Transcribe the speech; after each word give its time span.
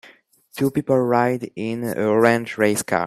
Two 0.57 0.71
people 0.71 0.97
ride 0.97 1.51
in 1.55 1.83
a 1.83 1.93
orange 2.07 2.57
race 2.57 2.81
car. 2.81 2.99